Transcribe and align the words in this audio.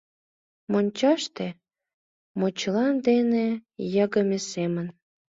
Мончаште 0.71 1.47
мочыла 2.39 2.87
дене 3.07 3.45
йыгыме 3.95 4.39
семын 4.51 4.87